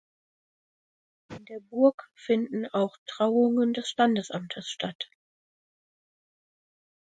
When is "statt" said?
4.67-5.11